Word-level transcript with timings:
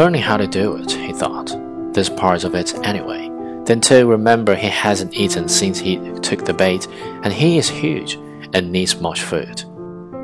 learning 0.00 0.22
how 0.22 0.38
to 0.38 0.46
do 0.46 0.76
it, 0.76 0.90
he 0.90 1.12
thought. 1.12 1.54
This 1.92 2.08
part 2.08 2.44
of 2.44 2.54
it 2.54 2.74
anyway. 2.86 3.28
Then 3.66 3.82
to 3.82 4.06
remember 4.06 4.54
he 4.54 4.68
hasn't 4.68 5.14
eaten 5.14 5.46
since 5.46 5.78
he 5.78 5.98
took 6.20 6.46
the 6.46 6.54
bait, 6.54 6.88
and 7.22 7.30
he 7.30 7.58
is 7.58 7.68
huge 7.68 8.14
and 8.54 8.72
needs 8.72 8.98
much 8.98 9.20
food. 9.20 9.62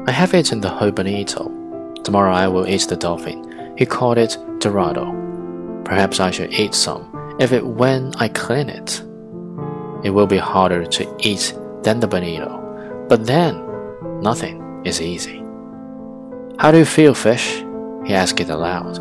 I 0.07 0.13
have 0.13 0.33
eaten 0.33 0.63
the 0.63 0.71
whole 0.71 0.93
bonito. 0.93 1.53
Tomorrow 2.05 2.33
I 2.33 2.49
will 2.49 2.67
eat 2.67 2.89
the 2.89 2.97
dolphin. 2.97 3.75
He 3.77 3.85
called 3.85 4.17
it 4.17 4.39
dorado. 4.61 5.13
Perhaps 5.85 6.21
I 6.21 6.31
should 6.31 6.55
eat 6.55 6.75
some, 6.75 7.37
if 7.39 7.53
it 7.53 7.67
when 7.67 8.15
I 8.15 8.29
clean 8.29 8.71
it. 8.71 9.03
It 10.07 10.11
will 10.11 10.27
be 10.27 10.39
harder 10.39 10.87
to 10.87 11.17
eat 11.21 11.53
than 11.83 12.01
the 12.01 12.09
bonito, 12.09 12.49
but 13.11 13.27
then 13.27 13.63
nothing 14.23 14.57
is 14.87 15.03
easy. 15.03 15.45
How 16.59 16.71
do 16.71 16.79
you 16.79 16.87
feel, 16.87 17.13
fish? 17.13 17.63
He 18.07 18.15
asked 18.15 18.41
it 18.41 18.49
aloud. 18.49 18.97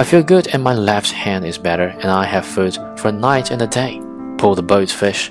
I 0.00 0.02
feel 0.02 0.22
good 0.22 0.48
and 0.54 0.62
my 0.62 0.72
left 0.72 1.10
hand 1.10 1.44
is 1.44 1.58
better 1.58 1.88
and 1.88 2.06
I 2.06 2.24
have 2.24 2.46
food 2.46 2.74
for 2.96 3.08
a 3.08 3.12
night 3.12 3.50
and 3.50 3.60
a 3.60 3.66
day. 3.66 4.00
Pull 4.38 4.54
the 4.54 4.62
boat, 4.62 4.88
fish. 4.88 5.30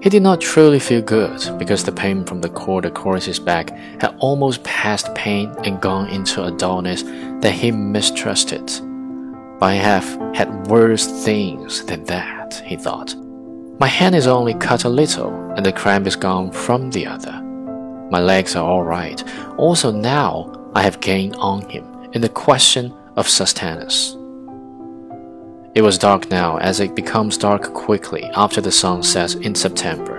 He 0.00 0.08
did 0.08 0.22
not 0.22 0.40
truly 0.40 0.78
feel 0.78 1.02
good 1.02 1.40
because 1.58 1.82
the 1.82 1.90
pain 1.90 2.24
from 2.24 2.40
the 2.40 2.50
cord 2.50 2.84
across 2.84 3.24
his 3.24 3.40
back 3.40 3.70
had 4.00 4.14
almost 4.20 4.62
passed 4.62 5.12
pain 5.16 5.52
and 5.64 5.80
gone 5.80 6.08
into 6.08 6.44
a 6.44 6.52
dullness 6.52 7.02
that 7.42 7.50
he 7.50 7.72
mistrusted. 7.72 8.64
But 9.58 9.66
I 9.66 9.74
have 9.74 10.04
had 10.36 10.68
worse 10.68 11.08
things 11.24 11.84
than 11.84 12.04
that, 12.04 12.62
he 12.64 12.76
thought. 12.76 13.16
My 13.80 13.88
hand 13.88 14.14
is 14.14 14.28
only 14.28 14.54
cut 14.54 14.84
a 14.84 14.88
little 14.88 15.32
and 15.56 15.66
the 15.66 15.72
cramp 15.72 16.06
is 16.06 16.14
gone 16.14 16.52
from 16.52 16.92
the 16.92 17.08
other. 17.08 17.42
My 18.08 18.20
legs 18.20 18.54
are 18.54 18.64
all 18.64 18.84
right. 18.84 19.20
Also 19.56 19.90
now 19.90 20.70
I 20.76 20.82
have 20.84 21.00
gained 21.00 21.34
on 21.34 21.68
him 21.68 21.84
in 22.12 22.20
the 22.20 22.28
question 22.28 22.94
of 23.18 23.28
sustenance. 23.28 24.16
It 25.74 25.82
was 25.82 25.98
dark 25.98 26.30
now, 26.30 26.56
as 26.58 26.78
it 26.78 26.94
becomes 26.94 27.36
dark 27.36 27.74
quickly 27.74 28.22
after 28.34 28.60
the 28.60 28.72
sun 28.72 29.02
sets 29.02 29.34
in 29.34 29.54
September. 29.54 30.16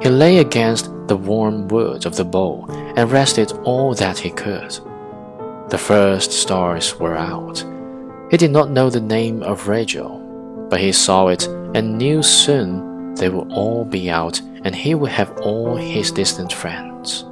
He 0.00 0.08
lay 0.08 0.38
against 0.38 0.86
the 1.08 1.16
warm 1.16 1.66
wood 1.68 2.06
of 2.06 2.16
the 2.16 2.24
bowl 2.24 2.66
and 2.70 3.10
rested 3.10 3.52
all 3.64 3.94
that 3.94 4.18
he 4.18 4.30
could. 4.30 4.78
The 5.70 5.78
first 5.78 6.30
stars 6.32 6.98
were 6.98 7.16
out. 7.16 7.64
He 8.30 8.36
did 8.36 8.52
not 8.52 8.70
know 8.70 8.90
the 8.90 9.00
name 9.00 9.42
of 9.42 9.66
Rigel, 9.66 10.66
but 10.70 10.80
he 10.80 10.92
saw 10.92 11.28
it 11.28 11.46
and 11.74 11.98
knew 11.98 12.22
soon 12.22 13.14
they 13.16 13.28
would 13.28 13.50
all 13.52 13.84
be 13.84 14.08
out 14.08 14.40
and 14.64 14.74
he 14.74 14.94
would 14.94 15.10
have 15.10 15.36
all 15.40 15.76
his 15.76 16.12
distant 16.12 16.52
friends. 16.52 17.24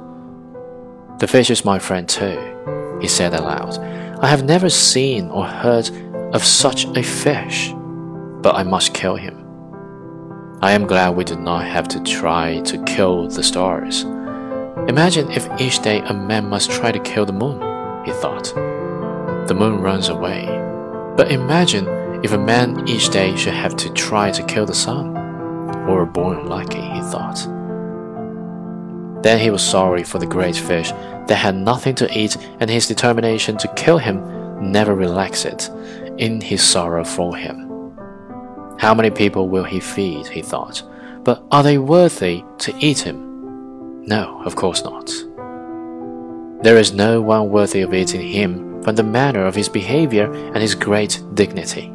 The 1.19 1.27
fish 1.27 1.49
is 1.49 1.65
my 1.65 1.79
friend 1.79 2.07
too, 2.07 2.37
he 3.01 3.07
said 3.07 3.33
aloud. 3.33 3.98
I 4.21 4.27
have 4.27 4.43
never 4.43 4.69
seen 4.69 5.29
or 5.29 5.45
heard 5.45 5.89
of 6.33 6.43
such 6.43 6.83
a 6.97 7.01
fish, 7.01 7.73
but 8.41 8.53
I 8.53 8.63
must 8.63 8.93
kill 8.93 9.15
him. 9.15 9.37
I 10.61 10.73
am 10.73 10.87
glad 10.87 11.15
we 11.15 11.23
did 11.23 11.39
not 11.39 11.63
have 11.63 11.87
to 11.87 12.03
try 12.03 12.59
to 12.63 12.83
kill 12.83 13.29
the 13.29 13.41
stars. 13.41 14.03
Imagine 14.89 15.31
if 15.31 15.47
each 15.61 15.81
day 15.81 15.99
a 15.99 16.13
man 16.13 16.49
must 16.49 16.69
try 16.69 16.91
to 16.91 16.99
kill 16.99 17.25
the 17.25 17.31
moon, 17.31 17.61
he 18.05 18.11
thought. 18.11 18.53
The 19.47 19.55
moon 19.57 19.79
runs 19.79 20.09
away. 20.09 20.47
But 21.15 21.31
imagine 21.31 21.87
if 22.21 22.33
a 22.33 22.37
man 22.37 22.89
each 22.89 23.11
day 23.11 23.37
should 23.37 23.53
have 23.53 23.77
to 23.77 23.93
try 23.93 24.31
to 24.31 24.43
kill 24.43 24.65
the 24.65 24.75
sun. 24.75 25.15
Or 25.87 26.05
born 26.05 26.45
lucky, 26.47 26.81
he 26.81 26.99
thought. 27.03 27.47
Then 29.21 29.39
he 29.39 29.49
was 29.49 29.61
sorry 29.61 30.03
for 30.03 30.19
the 30.19 30.25
great 30.25 30.55
fish 30.55 30.91
that 30.91 31.35
had 31.35 31.55
nothing 31.55 31.95
to 31.95 32.17
eat, 32.17 32.37
and 32.59 32.69
his 32.69 32.87
determination 32.87 33.57
to 33.57 33.73
kill 33.75 33.97
him 33.97 34.71
never 34.71 34.95
relaxed 34.95 35.71
in 36.17 36.41
his 36.41 36.63
sorrow 36.63 37.03
for 37.03 37.35
him. 37.35 37.69
How 38.79 38.93
many 38.93 39.09
people 39.09 39.49
will 39.49 39.65
he 39.65 39.79
feed? 39.79 40.27
he 40.27 40.41
thought. 40.41 40.83
But 41.23 41.43
are 41.51 41.63
they 41.63 41.77
worthy 41.77 42.43
to 42.59 42.73
eat 42.79 42.99
him? 42.99 44.05
No, 44.05 44.41
of 44.45 44.55
course 44.55 44.83
not. 44.83 45.11
There 46.63 46.77
is 46.77 46.93
no 46.93 47.21
one 47.21 47.49
worthy 47.49 47.81
of 47.81 47.93
eating 47.93 48.21
him 48.21 48.81
from 48.83 48.95
the 48.95 49.03
manner 49.03 49.45
of 49.45 49.55
his 49.55 49.69
behavior 49.69 50.31
and 50.31 50.57
his 50.57 50.75
great 50.75 51.21
dignity. 51.33 51.93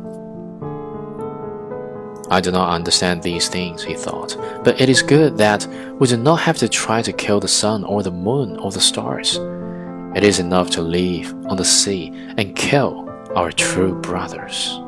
I 2.31 2.41
do 2.41 2.51
not 2.51 2.73
understand 2.73 3.23
these 3.23 3.49
things, 3.49 3.83
he 3.83 3.95
thought, 3.95 4.37
but 4.65 4.81
it 4.81 4.89
is 4.89 5.03
good 5.03 5.37
that 5.39 5.67
we 5.99 6.07
do 6.07 6.17
not 6.17 6.41
have 6.41 6.57
to 6.59 6.69
try 6.69 7.03
to 7.03 7.13
kill 7.13 7.41
the 7.41 7.49
sun 7.49 7.85
or 7.85 8.03
the 8.03 8.11
moon 8.11 8.57
or 8.57 8.71
the 8.71 8.81
stars. 8.81 9.39
It 10.17 10.25
is 10.25 10.39
enough 10.39 10.71
to 10.71 10.83
live 10.83 11.35
on 11.47 11.57
the 11.57 11.65
sea 11.65 12.11
and 12.39 12.57
kill 12.57 13.11
our 13.35 13.53
true 13.53 14.01
brothers. 14.01 14.79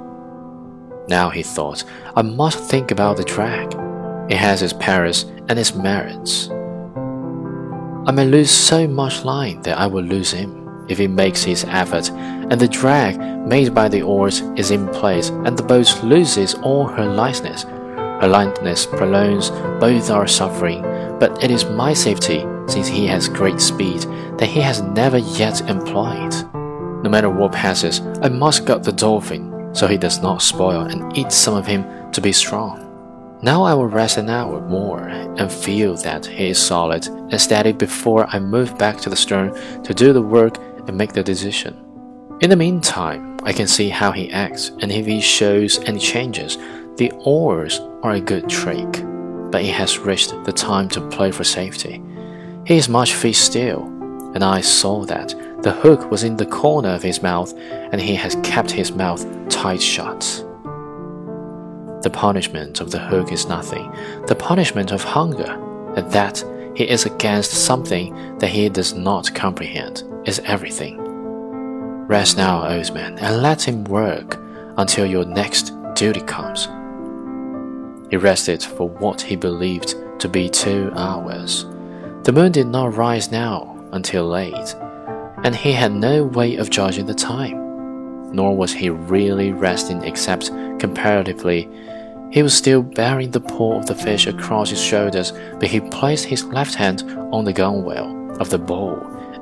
Now 1.09 1.31
he 1.31 1.43
thought, 1.43 1.85
I 2.17 2.23
must 2.23 2.59
think 2.59 2.91
about 2.91 3.17
the 3.17 3.25
drag. 3.25 3.75
It 4.31 4.39
has 4.39 4.63
its 4.63 4.73
perils 4.73 5.25
and 5.49 5.59
its 5.59 5.75
merits. 5.75 6.49
I 8.09 8.13
may 8.13 8.25
lose 8.25 8.51
so 8.51 8.87
much 8.87 9.25
line 9.25 9.63
that 9.63 9.79
I 9.79 9.87
will 9.87 10.05
lose 10.05 10.31
him 10.31 10.87
if 10.89 10.99
he 10.99 11.07
makes 11.07 11.43
his 11.43 11.65
effort, 11.65 12.11
and 12.51 12.61
the 12.61 12.69
drag 12.69 13.19
made 13.47 13.75
by 13.75 13.89
the 13.89 14.03
oars 14.03 14.41
is 14.57 14.71
in 14.71 14.89
place, 14.89 15.31
and 15.31 15.57
the 15.57 15.63
boat 15.63 16.03
loses 16.03 16.55
all 16.55 16.87
her 16.87 17.07
lightness. 17.07 17.65
Her 17.65 18.29
lightness 18.29 18.87
prolongs 18.87 19.51
both 19.81 20.11
our 20.11 20.27
suffering, 20.27 20.83
but 21.19 21.43
it 21.43 21.51
is 21.51 21.65
my 21.65 21.93
safety, 21.93 22.45
since 22.67 22.87
he 22.87 23.07
has 23.07 23.29
great 23.29 23.61
speed, 23.61 24.03
that 24.39 24.49
he 24.49 24.61
has 24.61 24.83
never 24.83 25.19
yet 25.19 25.61
employed. 25.69 26.33
No 27.05 27.11
matter 27.11 27.31
what 27.31 27.53
passes, 27.53 28.01
I 28.23 28.29
must 28.29 28.65
guard 28.65 28.85
the 28.85 28.93
dolphin, 28.93 29.75
so 29.75 29.87
he 29.87 29.99
does 29.99 30.21
not 30.21 30.43
spoil 30.43 30.83
and 30.83 31.17
eat 31.17 31.31
some 31.31 31.55
of 31.55 31.67
him 31.67 32.11
to 32.13 32.21
be 32.21 32.33
strong. 32.33 32.83
Now 33.43 33.65
I 33.65 33.75
will 33.75 33.87
rest 33.87 34.17
an 34.17 34.31
hour 34.31 34.61
more 34.63 35.09
and 35.09 35.53
feel 35.53 35.95
that 35.99 36.25
he 36.25 36.49
is 36.49 36.59
solid 36.59 37.07
and 37.07 37.41
steady 37.41 37.73
before 37.73 38.27
I 38.29 38.39
move 38.39 38.79
back 38.79 38.97
to 39.03 39.11
the 39.11 39.17
stern 39.17 39.53
to 39.83 39.93
do 39.93 40.15
the 40.15 40.23
work 40.23 40.57
and 40.89 40.97
make 40.97 41.13
the 41.13 41.23
decision. 41.23 41.86
In 42.43 42.51
the 42.51 42.57
meantime, 42.57 43.39
I 43.45 43.55
can 43.55 43.67
see 43.67 43.89
how 43.89 44.13
he 44.13 44.31
acts, 44.31 44.69
and 44.81 44.93
if 44.93 45.07
he 45.07 45.23
shows 45.23 45.79
any 45.85 45.99
changes, 45.99 46.59
the 46.97 47.11
oars 47.25 47.81
are 48.03 48.13
a 48.13 48.21
good 48.21 48.47
trick, 48.47 48.87
but 49.51 49.63
he 49.63 49.71
has 49.71 49.99
reached 49.99 50.35
the 50.45 50.53
time 50.53 50.91
to 50.91 51.09
play 51.09 51.31
for 51.31 51.45
safety. 51.45 52.03
He 52.67 52.77
is 52.77 52.91
much 52.91 53.15
fit 53.15 53.37
still, 53.37 53.85
and 54.35 54.45
I 54.45 54.61
saw 54.61 55.07
that 55.07 55.35
the 55.63 55.73
hook 55.73 56.11
was 56.11 56.25
in 56.25 56.37
the 56.37 56.45
corner 56.45 56.91
of 56.91 57.03
his 57.03 57.23
mouth, 57.23 57.55
and 57.57 57.99
he 57.99 58.15
has 58.17 58.37
kept 58.43 58.71
his 58.71 58.93
mouth 58.93 59.25
tight 59.49 59.81
shut. 59.81 60.21
The 62.03 62.11
punishment 62.13 62.83
of 62.83 62.91
the 62.91 62.99
hook 62.99 63.33
is 63.33 63.49
nothing, 63.49 63.91
the 64.27 64.37
punishment 64.37 64.93
of 64.93 65.03
hunger, 65.03 65.53
and 65.97 66.13
that 66.13 66.45
he 66.75 66.85
is 66.85 67.07
against 67.07 67.53
something 67.53 68.39
that 68.41 68.51
he 68.51 68.69
does 68.69 68.93
not 68.93 69.35
comprehend 69.35 70.03
is 70.27 70.39
everything. 70.41 71.06
Rest 72.09 72.37
now, 72.37 72.69
old 72.69 72.95
man, 72.95 73.19
and 73.19 73.43
let 73.43 73.67
him 73.67 73.83
work 73.83 74.39
until 74.77 75.07
your 75.07 75.25
next 75.25 75.73
duty 75.95 76.21
comes. 76.21 76.69
He 78.11 78.17
rested 78.17 78.63
for 78.63 78.89
what 78.89 79.21
he 79.21 79.35
believed 79.35 79.97
to 80.21 80.29
be 80.29 80.49
two 80.49 80.93
hours. 80.95 81.65
The 82.23 82.33
moon 82.33 82.53
did 82.53 82.69
not 82.69 82.95
rise 82.95 83.33
now 83.33 83.77
until 83.91 84.29
late, 84.29 84.77
and 85.43 85.57
he 85.57 85.73
had 85.73 85.91
no 85.91 86.23
way 86.23 86.55
of 86.57 86.71
judging 86.71 87.07
the 87.07 87.15
time. 87.15 88.33
Nor 88.33 88.57
was 88.57 88.73
he 88.73 88.89
really 88.89 89.51
resting 89.51 90.05
except 90.05 90.53
comparatively. 90.79 91.69
He 92.31 92.45
was 92.45 92.55
still 92.55 92.83
bearing 92.83 93.33
the 93.33 93.41
paw 93.41 93.81
of 93.81 93.87
the 93.87 93.97
fish 93.97 94.29
across 94.29 94.71
his 94.71 94.81
shoulders, 94.81 95.33
but 95.59 95.69
he 95.69 95.81
placed 95.81 96.27
his 96.27 96.45
left 96.45 96.77
hand 96.77 97.03
on 97.33 97.45
the 97.45 97.53
gunwale 97.53 98.39
of 98.41 98.51
the 98.51 98.59
bow 98.59 98.95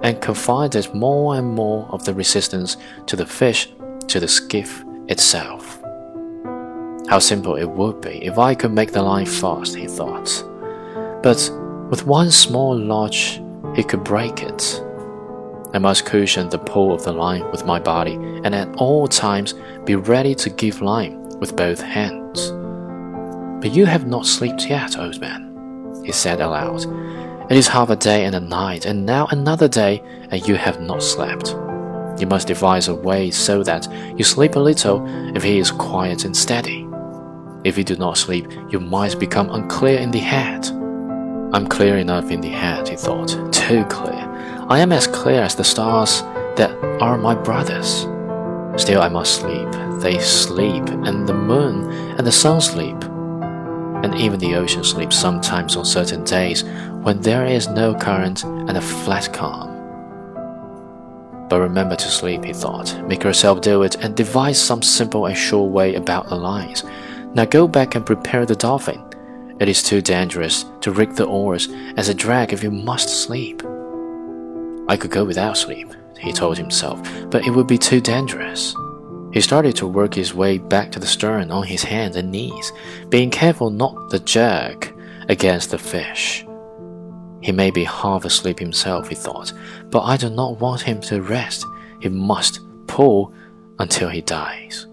and 0.02 0.20
confided 0.20 0.92
more 0.94 1.36
and 1.36 1.54
more 1.54 1.86
of 1.90 2.04
the 2.04 2.14
resistance 2.14 2.76
to 3.06 3.16
the 3.16 3.26
fish 3.26 3.68
to 4.08 4.20
the 4.20 4.28
skiff 4.28 4.84
itself. 5.08 5.80
How 7.08 7.18
simple 7.18 7.56
it 7.56 7.68
would 7.68 8.00
be 8.00 8.24
if 8.24 8.38
I 8.38 8.54
could 8.54 8.72
make 8.72 8.92
the 8.92 9.02
line 9.02 9.26
fast, 9.26 9.76
he 9.76 9.86
thought. 9.86 10.44
But 11.22 11.50
with 11.90 12.06
one 12.06 12.30
small 12.30 12.74
notch, 12.74 13.40
he 13.74 13.82
could 13.82 14.04
break 14.04 14.42
it. 14.42 14.82
I 15.74 15.78
must 15.78 16.06
cushion 16.06 16.48
the 16.48 16.58
pull 16.58 16.94
of 16.94 17.02
the 17.02 17.12
line 17.12 17.50
with 17.50 17.66
my 17.66 17.80
body 17.80 18.14
and 18.14 18.54
at 18.54 18.74
all 18.76 19.08
times 19.08 19.54
be 19.84 19.96
ready 19.96 20.34
to 20.36 20.50
give 20.50 20.80
line 20.80 21.20
with 21.40 21.56
both 21.56 21.80
hands. 21.80 22.52
But 23.60 23.74
you 23.74 23.84
have 23.86 24.06
not 24.06 24.26
slept 24.26 24.68
yet, 24.68 24.98
old 24.98 25.20
man, 25.20 26.02
he 26.04 26.12
said 26.12 26.40
aloud. 26.40 26.84
It 27.50 27.58
is 27.58 27.68
half 27.68 27.90
a 27.90 27.96
day 27.96 28.24
and 28.24 28.34
a 28.34 28.40
night, 28.40 28.86
and 28.86 29.04
now 29.04 29.26
another 29.26 29.68
day, 29.68 30.02
and 30.30 30.46
you 30.48 30.54
have 30.54 30.80
not 30.80 31.02
slept. 31.02 31.50
You 32.18 32.26
must 32.26 32.48
devise 32.48 32.88
a 32.88 32.94
way 32.94 33.30
so 33.30 33.62
that 33.64 33.86
you 34.16 34.24
sleep 34.24 34.56
a 34.56 34.60
little 34.60 35.04
if 35.36 35.42
he 35.42 35.58
is 35.58 35.70
quiet 35.70 36.24
and 36.24 36.34
steady. 36.34 36.88
If 37.62 37.76
you 37.76 37.84
do 37.84 37.96
not 37.96 38.16
sleep, 38.16 38.50
your 38.70 38.80
mind 38.80 39.18
become 39.18 39.50
unclear 39.50 39.98
in 39.98 40.10
the 40.10 40.20
head. 40.20 40.66
I'm 41.52 41.66
clear 41.66 41.98
enough 41.98 42.30
in 42.30 42.40
the 42.40 42.48
head, 42.48 42.88
he 42.88 42.96
thought, 42.96 43.28
too 43.52 43.84
clear. 43.84 44.24
I 44.70 44.78
am 44.78 44.90
as 44.90 45.06
clear 45.06 45.42
as 45.42 45.54
the 45.54 45.64
stars 45.64 46.22
that 46.56 46.72
are 47.02 47.18
my 47.18 47.34
brothers. 47.34 48.06
Still, 48.80 49.02
I 49.02 49.08
must 49.10 49.34
sleep. 49.40 49.70
They 50.00 50.18
sleep, 50.18 50.88
and 50.88 51.28
the 51.28 51.34
moon 51.34 51.90
and 52.16 52.26
the 52.26 52.32
sun 52.32 52.62
sleep. 52.62 52.96
And 54.04 54.14
even 54.16 54.38
the 54.38 54.54
ocean 54.56 54.84
sleeps 54.84 55.16
sometimes 55.16 55.76
on 55.76 55.86
certain 55.86 56.24
days 56.24 56.62
when 57.04 57.22
there 57.22 57.46
is 57.46 57.68
no 57.68 57.94
current 57.94 58.44
and 58.44 58.76
a 58.76 58.80
flat 58.82 59.32
calm. 59.32 59.70
But 61.48 61.60
remember 61.60 61.96
to 61.96 62.08
sleep, 62.08 62.44
he 62.44 62.52
thought. 62.52 63.02
Make 63.08 63.24
yourself 63.24 63.62
do 63.62 63.82
it 63.82 63.94
and 63.94 64.14
devise 64.14 64.62
some 64.62 64.82
simple 64.82 65.24
and 65.24 65.34
sure 65.34 65.66
way 65.66 65.94
about 65.94 66.28
the 66.28 66.36
lines. 66.36 66.84
Now 67.32 67.46
go 67.46 67.66
back 67.66 67.94
and 67.94 68.04
prepare 68.04 68.44
the 68.44 68.54
dolphin. 68.54 69.02
It 69.58 69.70
is 69.70 69.82
too 69.82 70.02
dangerous 70.02 70.66
to 70.82 70.92
rig 70.92 71.14
the 71.14 71.24
oars 71.24 71.70
as 71.96 72.10
a 72.10 72.14
drag 72.14 72.52
if 72.52 72.62
you 72.62 72.70
must 72.70 73.08
sleep. 73.08 73.62
I 74.86 74.98
could 74.98 75.12
go 75.12 75.24
without 75.24 75.56
sleep, 75.56 75.94
he 76.18 76.30
told 76.30 76.58
himself, 76.58 77.00
but 77.30 77.46
it 77.46 77.52
would 77.52 77.66
be 77.66 77.78
too 77.78 78.02
dangerous. 78.02 78.76
He 79.34 79.40
started 79.40 79.74
to 79.76 79.88
work 79.88 80.14
his 80.14 80.32
way 80.32 80.58
back 80.58 80.92
to 80.92 81.00
the 81.00 81.08
stern 81.08 81.50
on 81.50 81.64
his 81.64 81.82
hands 81.82 82.14
and 82.14 82.30
knees, 82.30 82.72
being 83.08 83.30
careful 83.30 83.68
not 83.68 84.08
to 84.10 84.20
jerk 84.20 84.94
against 85.28 85.72
the 85.72 85.78
fish. 85.78 86.46
He 87.40 87.50
may 87.50 87.72
be 87.72 87.82
half 87.82 88.24
asleep 88.24 88.60
himself, 88.60 89.08
he 89.08 89.16
thought, 89.16 89.52
but 89.90 90.02
I 90.02 90.16
do 90.16 90.30
not 90.30 90.60
want 90.60 90.82
him 90.82 91.00
to 91.02 91.20
rest. 91.20 91.66
He 92.00 92.08
must 92.08 92.60
pull 92.86 93.34
until 93.80 94.08
he 94.08 94.20
dies. 94.20 94.86